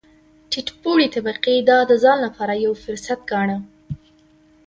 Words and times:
ټیټ 0.51 0.67
پوړې 0.81 1.07
طبقې 1.15 1.55
دا 1.69 1.77
د 1.89 1.91
ځان 2.03 2.17
لپاره 2.25 2.53
یو 2.65 2.73
فرصت 2.83 3.19
ګاڼه. 3.31 3.57